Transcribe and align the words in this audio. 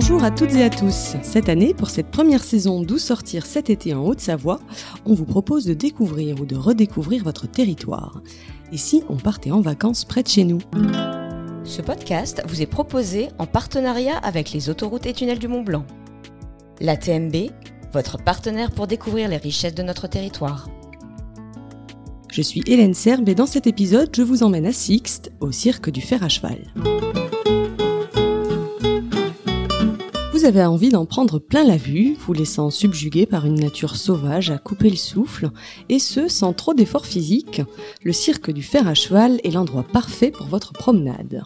Bonjour 0.00 0.22
à 0.22 0.30
toutes 0.30 0.54
et 0.54 0.62
à 0.62 0.70
tous. 0.70 1.16
Cette 1.22 1.48
année, 1.48 1.74
pour 1.74 1.90
cette 1.90 2.12
première 2.12 2.44
saison 2.44 2.82
d'Où 2.82 2.98
sortir 2.98 3.44
cet 3.44 3.68
été 3.68 3.94
en 3.94 4.06
Haute-Savoie, 4.06 4.60
on 5.04 5.12
vous 5.12 5.24
propose 5.24 5.64
de 5.64 5.74
découvrir 5.74 6.40
ou 6.40 6.46
de 6.46 6.54
redécouvrir 6.54 7.24
votre 7.24 7.48
territoire. 7.48 8.22
Et 8.70 8.76
si 8.76 9.02
on 9.08 9.16
partait 9.16 9.50
en 9.50 9.60
vacances 9.60 10.04
près 10.04 10.22
de 10.22 10.28
chez 10.28 10.44
nous 10.44 10.60
Ce 11.64 11.82
podcast 11.82 12.44
vous 12.46 12.62
est 12.62 12.66
proposé 12.66 13.26
en 13.40 13.46
partenariat 13.46 14.16
avec 14.18 14.52
les 14.52 14.70
autoroutes 14.70 15.06
et 15.06 15.14
tunnels 15.14 15.40
du 15.40 15.48
Mont 15.48 15.64
Blanc. 15.64 15.84
La 16.80 16.96
TMB, 16.96 17.50
votre 17.92 18.18
partenaire 18.22 18.70
pour 18.70 18.86
découvrir 18.86 19.28
les 19.28 19.36
richesses 19.36 19.74
de 19.74 19.82
notre 19.82 20.06
territoire. 20.06 20.68
Je 22.30 22.42
suis 22.42 22.62
Hélène 22.68 22.94
Serbe 22.94 23.28
et 23.28 23.34
dans 23.34 23.46
cet 23.46 23.66
épisode, 23.66 24.10
je 24.14 24.22
vous 24.22 24.44
emmène 24.44 24.66
à 24.66 24.72
Sixte, 24.72 25.32
au 25.40 25.50
cirque 25.50 25.90
du 25.90 26.02
fer 26.02 26.22
à 26.22 26.28
cheval. 26.28 26.72
Avez 30.48 30.64
envie 30.64 30.88
d'en 30.88 31.04
prendre 31.04 31.38
plein 31.38 31.62
la 31.62 31.76
vue, 31.76 32.16
vous 32.18 32.32
laissant 32.32 32.70
subjuguer 32.70 33.26
par 33.26 33.44
une 33.44 33.60
nature 33.60 33.96
sauvage 33.96 34.50
à 34.50 34.56
couper 34.56 34.88
le 34.88 34.96
souffle, 34.96 35.50
et 35.90 35.98
ce 35.98 36.26
sans 36.26 36.54
trop 36.54 36.72
d'efforts 36.72 37.04
physiques. 37.04 37.60
Le 38.02 38.12
cirque 38.12 38.50
du 38.50 38.62
fer 38.62 38.88
à 38.88 38.94
cheval 38.94 39.40
est 39.44 39.50
l'endroit 39.50 39.84
parfait 39.84 40.30
pour 40.30 40.46
votre 40.46 40.72
promenade. 40.72 41.44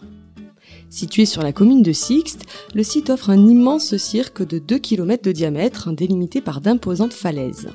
Situé 0.89 1.25
sur 1.25 1.43
la 1.43 1.51
commune 1.51 1.83
de 1.83 1.91
Sixte, 1.91 2.45
le 2.73 2.83
site 2.83 3.09
offre 3.09 3.29
un 3.29 3.47
immense 3.47 3.97
cirque 3.97 4.41
de 4.41 4.57
2 4.57 4.79
km 4.79 5.21
de 5.21 5.33
diamètre, 5.33 5.91
délimité 5.91 6.39
par 6.39 6.61
d'imposantes 6.61 7.13
falaises. 7.13 7.67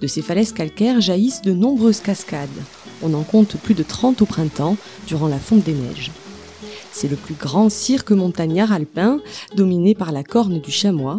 De 0.00 0.08
ces 0.08 0.22
falaises 0.22 0.52
calcaires 0.52 1.00
jaillissent 1.00 1.42
de 1.42 1.52
nombreuses 1.52 2.00
cascades. 2.00 2.48
On 3.02 3.14
en 3.14 3.22
compte 3.22 3.56
plus 3.56 3.74
de 3.74 3.84
30 3.84 4.20
au 4.20 4.26
printemps, 4.26 4.76
durant 5.06 5.28
la 5.28 5.38
fonte 5.38 5.62
des 5.62 5.74
neiges. 5.74 6.10
C'est 6.98 7.08
le 7.08 7.16
plus 7.16 7.34
grand 7.34 7.68
cirque 7.68 8.12
montagnard 8.12 8.72
alpin, 8.72 9.20
dominé 9.54 9.94
par 9.94 10.12
la 10.12 10.24
corne 10.24 10.62
du 10.62 10.70
chamois. 10.70 11.18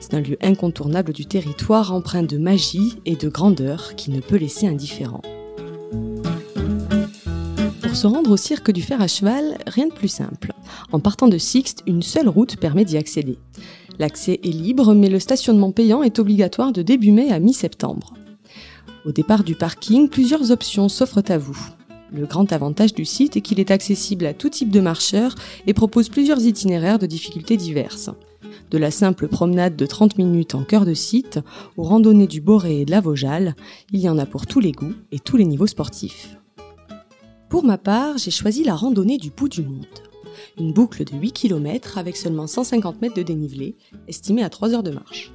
C'est 0.00 0.14
un 0.14 0.20
lieu 0.20 0.36
incontournable 0.42 1.12
du 1.12 1.26
territoire 1.26 1.94
empreint 1.94 2.24
de 2.24 2.38
magie 2.38 2.98
et 3.06 3.14
de 3.14 3.28
grandeur 3.28 3.94
qui 3.94 4.10
ne 4.10 4.18
peut 4.18 4.34
laisser 4.34 4.66
indifférent. 4.66 5.22
Pour 7.82 7.94
se 7.94 8.08
rendre 8.08 8.32
au 8.32 8.36
cirque 8.36 8.72
du 8.72 8.82
fer 8.82 9.00
à 9.00 9.06
cheval, 9.06 9.58
rien 9.68 9.86
de 9.86 9.92
plus 9.92 10.08
simple. 10.08 10.54
En 10.90 10.98
partant 10.98 11.28
de 11.28 11.38
Sixte, 11.38 11.84
une 11.86 12.02
seule 12.02 12.28
route 12.28 12.56
permet 12.56 12.84
d'y 12.84 12.96
accéder. 12.96 13.38
L'accès 14.00 14.40
est 14.42 14.48
libre, 14.48 14.92
mais 14.92 15.08
le 15.08 15.20
stationnement 15.20 15.70
payant 15.70 16.02
est 16.02 16.18
obligatoire 16.18 16.72
de 16.72 16.82
début 16.82 17.12
mai 17.12 17.30
à 17.30 17.38
mi-septembre. 17.38 18.14
Au 19.06 19.12
départ 19.12 19.44
du 19.44 19.54
parking, 19.54 20.08
plusieurs 20.08 20.50
options 20.50 20.88
s'offrent 20.88 21.22
à 21.28 21.38
vous. 21.38 21.68
Le 22.12 22.26
grand 22.26 22.52
avantage 22.52 22.94
du 22.94 23.04
site 23.04 23.36
est 23.36 23.40
qu'il 23.40 23.58
est 23.58 23.70
accessible 23.70 24.26
à 24.26 24.34
tout 24.34 24.50
type 24.50 24.70
de 24.70 24.80
marcheurs 24.80 25.34
et 25.66 25.72
propose 25.72 26.08
plusieurs 26.08 26.42
itinéraires 26.42 26.98
de 26.98 27.06
difficultés 27.06 27.56
diverses. 27.56 28.10
De 28.70 28.78
la 28.78 28.90
simple 28.90 29.28
promenade 29.28 29.76
de 29.76 29.86
30 29.86 30.18
minutes 30.18 30.54
en 30.54 30.64
cœur 30.64 30.84
de 30.84 30.94
site 30.94 31.40
aux 31.76 31.84
randonnées 31.84 32.26
du 32.26 32.40
Boré 32.40 32.82
et 32.82 32.84
de 32.84 32.90
la 32.90 33.00
Vosjal, 33.00 33.56
il 33.92 34.00
y 34.00 34.08
en 34.08 34.18
a 34.18 34.26
pour 34.26 34.46
tous 34.46 34.60
les 34.60 34.72
goûts 34.72 34.94
et 35.10 35.18
tous 35.18 35.36
les 35.36 35.46
niveaux 35.46 35.66
sportifs. 35.66 36.36
Pour 37.48 37.64
ma 37.64 37.78
part, 37.78 38.18
j'ai 38.18 38.30
choisi 38.30 38.62
la 38.64 38.74
randonnée 38.74 39.18
du 39.18 39.30
bout 39.30 39.48
du 39.48 39.62
monde 39.62 39.86
une 40.58 40.72
boucle 40.72 41.04
de 41.04 41.16
8 41.16 41.32
km 41.32 41.98
avec 41.98 42.16
seulement 42.16 42.46
150 42.46 43.00
mètres 43.00 43.16
de 43.16 43.22
dénivelé, 43.22 43.76
estimée 44.08 44.42
à 44.42 44.50
3 44.50 44.74
heures 44.74 44.82
de 44.82 44.90
marche. 44.90 45.32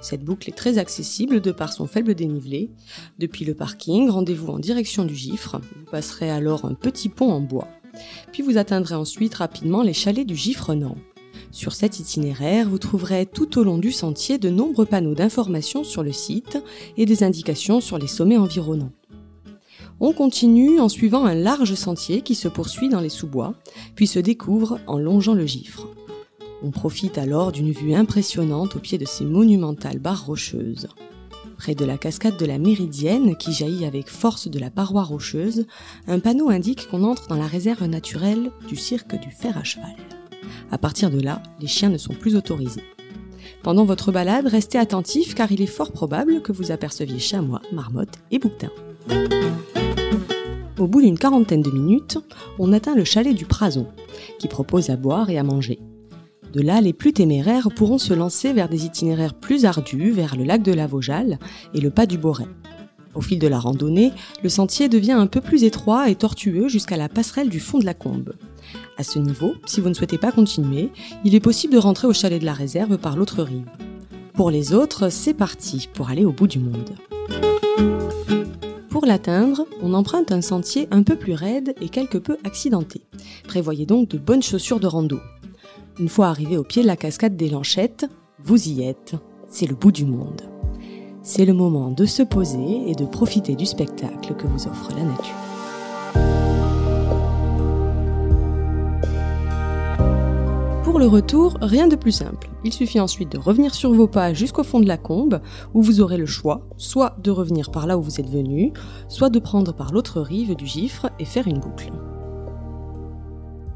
Cette 0.00 0.24
boucle 0.24 0.48
est 0.48 0.56
très 0.56 0.78
accessible 0.78 1.40
de 1.40 1.52
par 1.52 1.72
son 1.72 1.86
faible 1.86 2.14
dénivelé. 2.14 2.70
Depuis 3.18 3.44
le 3.44 3.54
parking, 3.54 4.08
rendez-vous 4.08 4.52
en 4.52 4.58
direction 4.58 5.04
du 5.04 5.14
Gifre. 5.14 5.60
Vous 5.76 5.90
passerez 5.90 6.30
alors 6.30 6.64
un 6.64 6.74
petit 6.74 7.08
pont 7.08 7.30
en 7.30 7.40
bois. 7.40 7.68
Puis 8.32 8.42
vous 8.42 8.58
atteindrez 8.58 8.94
ensuite 8.94 9.34
rapidement 9.34 9.82
les 9.82 9.92
chalets 9.92 10.26
du 10.26 10.36
Gifre-Nant. 10.36 10.96
Sur 11.50 11.72
cet 11.72 11.98
itinéraire, 11.98 12.68
vous 12.68 12.78
trouverez 12.78 13.26
tout 13.26 13.58
au 13.58 13.64
long 13.64 13.78
du 13.78 13.90
sentier 13.90 14.38
de 14.38 14.50
nombreux 14.50 14.86
panneaux 14.86 15.14
d'information 15.14 15.82
sur 15.82 16.02
le 16.02 16.12
site 16.12 16.58
et 16.96 17.06
des 17.06 17.22
indications 17.22 17.80
sur 17.80 17.98
les 17.98 18.06
sommets 18.06 18.36
environnants. 18.36 18.92
On 20.00 20.12
continue 20.12 20.78
en 20.78 20.88
suivant 20.88 21.24
un 21.24 21.34
large 21.34 21.74
sentier 21.74 22.20
qui 22.20 22.36
se 22.36 22.46
poursuit 22.46 22.88
dans 22.88 23.00
les 23.00 23.08
sous-bois, 23.08 23.54
puis 23.96 24.06
se 24.06 24.20
découvre 24.20 24.78
en 24.86 24.98
longeant 24.98 25.34
le 25.34 25.46
gifre. 25.46 25.88
On 26.62 26.70
profite 26.70 27.18
alors 27.18 27.52
d'une 27.52 27.70
vue 27.70 27.94
impressionnante 27.94 28.74
au 28.74 28.80
pied 28.80 28.98
de 28.98 29.04
ces 29.04 29.24
monumentales 29.24 30.00
barres 30.00 30.26
rocheuses. 30.26 30.88
Près 31.56 31.74
de 31.74 31.84
la 31.84 31.98
cascade 31.98 32.36
de 32.36 32.46
la 32.46 32.58
Méridienne, 32.58 33.36
qui 33.36 33.52
jaillit 33.52 33.84
avec 33.84 34.08
force 34.08 34.48
de 34.48 34.58
la 34.58 34.70
paroi 34.70 35.04
rocheuse, 35.04 35.66
un 36.06 36.18
panneau 36.18 36.50
indique 36.50 36.88
qu'on 36.88 37.04
entre 37.04 37.28
dans 37.28 37.36
la 37.36 37.46
réserve 37.46 37.84
naturelle 37.84 38.50
du 38.66 38.76
cirque 38.76 39.18
du 39.20 39.30
fer 39.30 39.56
à 39.56 39.64
cheval. 39.64 39.96
À 40.70 40.78
partir 40.78 41.10
de 41.10 41.20
là, 41.20 41.42
les 41.60 41.66
chiens 41.68 41.90
ne 41.90 41.98
sont 41.98 42.14
plus 42.14 42.36
autorisés. 42.36 42.84
Pendant 43.62 43.84
votre 43.84 44.12
balade, 44.12 44.46
restez 44.46 44.78
attentif 44.78 45.34
car 45.34 45.50
il 45.52 45.62
est 45.62 45.66
fort 45.66 45.92
probable 45.92 46.42
que 46.42 46.52
vous 46.52 46.70
aperceviez 46.70 47.18
chamois, 47.18 47.62
marmottes 47.72 48.18
et 48.30 48.38
bouquetins. 48.38 48.72
Au 50.78 50.86
bout 50.86 51.02
d'une 51.02 51.18
quarantaine 51.18 51.62
de 51.62 51.70
minutes, 51.70 52.18
on 52.58 52.72
atteint 52.72 52.94
le 52.94 53.04
chalet 53.04 53.34
du 53.34 53.46
Prason, 53.46 53.86
qui 54.38 54.48
propose 54.48 54.90
à 54.90 54.96
boire 54.96 55.28
et 55.30 55.38
à 55.38 55.42
manger. 55.42 55.80
De 56.52 56.62
là, 56.62 56.80
les 56.80 56.92
plus 56.92 57.12
téméraires 57.12 57.68
pourront 57.74 57.98
se 57.98 58.14
lancer 58.14 58.52
vers 58.52 58.68
des 58.68 58.86
itinéraires 58.86 59.34
plus 59.34 59.64
ardus, 59.64 60.10
vers 60.10 60.36
le 60.36 60.44
lac 60.44 60.62
de 60.62 60.72
la 60.72 60.86
Vosjal 60.86 61.38
et 61.74 61.80
le 61.80 61.90
pas 61.90 62.06
du 62.06 62.16
Boret. 62.16 62.48
Au 63.14 63.20
fil 63.20 63.38
de 63.38 63.48
la 63.48 63.58
randonnée, 63.58 64.12
le 64.42 64.48
sentier 64.48 64.88
devient 64.88 65.12
un 65.12 65.26
peu 65.26 65.40
plus 65.40 65.64
étroit 65.64 66.08
et 66.08 66.14
tortueux 66.14 66.68
jusqu'à 66.68 66.96
la 66.96 67.08
passerelle 67.08 67.48
du 67.48 67.60
fond 67.60 67.78
de 67.78 67.84
la 67.84 67.94
combe. 67.94 68.32
À 68.96 69.02
ce 69.02 69.18
niveau, 69.18 69.54
si 69.66 69.80
vous 69.80 69.88
ne 69.88 69.94
souhaitez 69.94 70.18
pas 70.18 70.32
continuer, 70.32 70.90
il 71.24 71.34
est 71.34 71.40
possible 71.40 71.74
de 71.74 71.78
rentrer 71.78 72.06
au 72.06 72.12
chalet 72.12 72.40
de 72.40 72.46
la 72.46 72.52
réserve 72.52 72.98
par 72.98 73.16
l'autre 73.16 73.42
rive. 73.42 73.68
Pour 74.34 74.50
les 74.50 74.72
autres, 74.72 75.08
c'est 75.10 75.34
parti 75.34 75.88
pour 75.92 76.10
aller 76.10 76.24
au 76.24 76.32
bout 76.32 76.46
du 76.46 76.60
monde. 76.60 76.94
Pour 78.88 79.04
l'atteindre, 79.04 79.66
on 79.82 79.94
emprunte 79.94 80.32
un 80.32 80.40
sentier 80.40 80.88
un 80.90 81.02
peu 81.02 81.16
plus 81.16 81.34
raide 81.34 81.74
et 81.80 81.88
quelque 81.88 82.18
peu 82.18 82.36
accidenté. 82.44 83.02
Prévoyez 83.46 83.86
donc 83.86 84.08
de 84.08 84.18
bonnes 84.18 84.42
chaussures 84.42 84.80
de 84.80 84.86
rando. 84.86 85.18
Une 86.00 86.08
fois 86.08 86.28
arrivé 86.28 86.56
au 86.56 86.62
pied 86.62 86.82
de 86.82 86.86
la 86.86 86.96
cascade 86.96 87.36
des 87.36 87.48
Lanchettes, 87.48 88.06
vous 88.44 88.68
y 88.68 88.84
êtes. 88.84 89.16
C'est 89.48 89.66
le 89.66 89.74
bout 89.74 89.90
du 89.90 90.06
monde. 90.06 90.42
C'est 91.22 91.44
le 91.44 91.52
moment 91.52 91.90
de 91.90 92.06
se 92.06 92.22
poser 92.22 92.88
et 92.88 92.94
de 92.94 93.04
profiter 93.04 93.56
du 93.56 93.66
spectacle 93.66 94.34
que 94.34 94.46
vous 94.46 94.68
offre 94.68 94.92
la 94.94 95.02
nature. 95.02 95.34
Pour 100.84 101.00
le 101.00 101.06
retour, 101.08 101.58
rien 101.60 101.88
de 101.88 101.96
plus 101.96 102.12
simple. 102.12 102.48
Il 102.62 102.72
suffit 102.72 103.00
ensuite 103.00 103.32
de 103.32 103.38
revenir 103.38 103.74
sur 103.74 103.92
vos 103.92 104.06
pas 104.06 104.32
jusqu'au 104.34 104.62
fond 104.62 104.78
de 104.78 104.86
la 104.86 104.98
combe, 104.98 105.40
où 105.74 105.82
vous 105.82 106.00
aurez 106.00 106.16
le 106.16 106.26
choix, 106.26 106.60
soit 106.76 107.16
de 107.24 107.32
revenir 107.32 107.72
par 107.72 107.88
là 107.88 107.98
où 107.98 108.02
vous 108.02 108.20
êtes 108.20 108.30
venu, 108.30 108.72
soit 109.08 109.30
de 109.30 109.40
prendre 109.40 109.74
par 109.74 109.92
l'autre 109.92 110.20
rive 110.20 110.54
du 110.54 110.66
gifre 110.66 111.10
et 111.18 111.24
faire 111.24 111.48
une 111.48 111.58
boucle. 111.58 111.90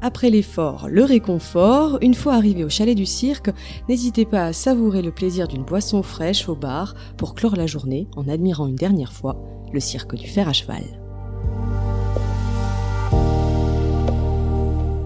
Après 0.05 0.29
l'effort, 0.29 0.87
le 0.89 1.05
réconfort, 1.05 1.97
une 2.01 2.13
fois 2.13 2.33
arrivé 2.33 2.65
au 2.65 2.69
chalet 2.69 2.95
du 2.95 3.05
cirque, 3.05 3.49
n'hésitez 3.87 4.25
pas 4.25 4.43
à 4.43 4.53
savourer 4.53 5.01
le 5.01 5.11
plaisir 5.11 5.47
d'une 5.47 5.63
boisson 5.63 6.03
fraîche 6.03 6.49
au 6.49 6.55
bar 6.55 6.93
pour 7.15 7.35
clore 7.35 7.55
la 7.55 7.67
journée 7.67 8.09
en 8.17 8.27
admirant 8.27 8.67
une 8.67 8.75
dernière 8.75 9.13
fois 9.13 9.37
le 9.71 9.79
cirque 9.79 10.15
du 10.15 10.27
fer 10.27 10.49
à 10.49 10.53
cheval. 10.53 10.83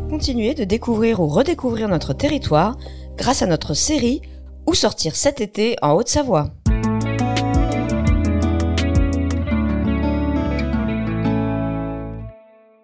continuer 0.10 0.56
de 0.56 0.64
découvrir 0.64 1.20
ou 1.20 1.28
redécouvrir 1.28 1.88
notre 1.88 2.12
territoire 2.12 2.76
grâce 3.18 3.44
à 3.44 3.46
notre 3.46 3.76
série 3.76 4.24
Où 4.66 4.74
sortir 4.74 5.16
cet 5.16 5.42
été 5.42 5.76
en 5.84 5.94
Haute-Savoie. 5.94 6.57